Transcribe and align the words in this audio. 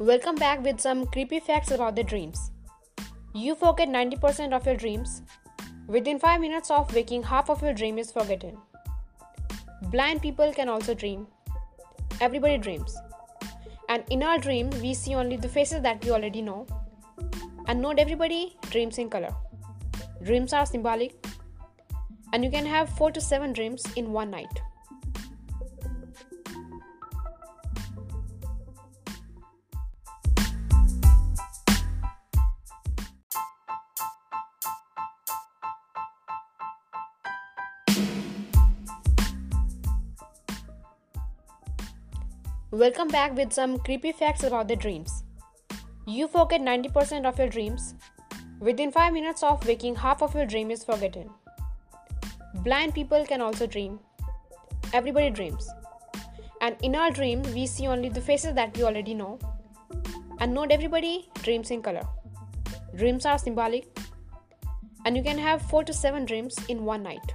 Welcome 0.00 0.36
back 0.36 0.62
with 0.62 0.80
some 0.80 1.06
creepy 1.06 1.40
facts 1.40 1.72
about 1.72 1.96
the 1.96 2.04
dreams. 2.04 2.52
You 3.34 3.56
forget 3.56 3.88
90% 3.88 4.52
of 4.52 4.64
your 4.64 4.76
dreams. 4.76 5.22
Within 5.88 6.20
5 6.20 6.40
minutes 6.40 6.70
of 6.70 6.94
waking, 6.94 7.24
half 7.24 7.50
of 7.50 7.60
your 7.60 7.72
dream 7.72 7.98
is 7.98 8.12
forgotten. 8.12 8.56
Blind 9.90 10.22
people 10.22 10.52
can 10.52 10.68
also 10.68 10.94
dream. 10.94 11.26
Everybody 12.20 12.58
dreams. 12.58 12.96
And 13.88 14.04
in 14.08 14.22
our 14.22 14.38
dream, 14.38 14.70
we 14.80 14.94
see 14.94 15.16
only 15.16 15.36
the 15.36 15.48
faces 15.48 15.82
that 15.82 16.04
we 16.04 16.12
already 16.12 16.42
know. 16.42 16.64
And 17.66 17.82
not 17.82 17.98
everybody 17.98 18.56
dreams 18.70 18.98
in 18.98 19.10
color. 19.10 19.34
Dreams 20.22 20.52
are 20.52 20.64
symbolic, 20.64 21.26
and 22.32 22.44
you 22.44 22.52
can 22.52 22.66
have 22.66 22.88
4 22.90 23.10
to 23.10 23.20
7 23.20 23.52
dreams 23.52 23.84
in 23.96 24.12
one 24.12 24.30
night. 24.30 24.60
Welcome 42.70 43.08
back 43.08 43.34
with 43.34 43.50
some 43.50 43.78
creepy 43.78 44.12
facts 44.12 44.42
about 44.42 44.68
the 44.68 44.76
dreams. 44.76 45.24
You 46.06 46.28
forget 46.28 46.60
90% 46.60 47.24
of 47.24 47.38
your 47.38 47.48
dreams. 47.48 47.94
Within 48.60 48.92
5 48.92 49.14
minutes 49.14 49.42
of 49.42 49.66
waking, 49.66 49.94
half 49.94 50.20
of 50.20 50.34
your 50.34 50.44
dream 50.44 50.70
is 50.70 50.84
forgotten. 50.84 51.30
Blind 52.56 52.94
people 52.94 53.24
can 53.24 53.40
also 53.40 53.66
dream. 53.66 53.98
Everybody 54.92 55.30
dreams. 55.30 55.66
And 56.60 56.76
in 56.82 56.94
our 56.94 57.10
dream, 57.10 57.40
we 57.54 57.66
see 57.66 57.86
only 57.86 58.10
the 58.10 58.20
faces 58.20 58.54
that 58.56 58.76
we 58.76 58.82
already 58.82 59.14
know. 59.14 59.38
And 60.38 60.52
not 60.52 60.70
everybody 60.70 61.30
dreams 61.36 61.70
in 61.70 61.80
color. 61.80 62.06
Dreams 62.94 63.24
are 63.24 63.38
symbolic, 63.38 63.98
and 65.06 65.16
you 65.16 65.22
can 65.22 65.38
have 65.38 65.62
4 65.62 65.84
to 65.84 65.94
7 65.94 66.26
dreams 66.26 66.58
in 66.68 66.84
one 66.84 67.02
night. 67.02 67.32